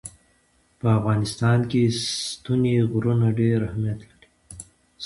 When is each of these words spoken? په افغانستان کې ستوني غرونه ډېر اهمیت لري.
په 0.79 0.87
افغانستان 0.99 1.59
کې 1.71 1.81
ستوني 2.09 2.75
غرونه 2.91 3.27
ډېر 3.39 3.59
اهمیت 3.69 3.99
لري. 4.09 4.27